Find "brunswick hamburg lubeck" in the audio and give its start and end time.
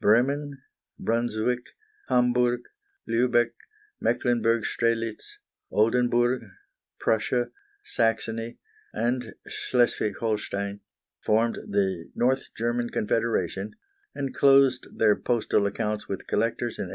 0.98-3.52